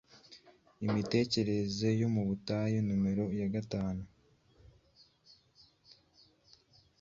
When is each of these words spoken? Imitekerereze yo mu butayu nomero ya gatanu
Imitekerereze 0.85 1.87
yo 2.01 2.07
mu 2.15 2.21
butayu 2.27 2.77
nomero 2.87 3.25
ya 3.39 3.47
gatanu 3.53 4.03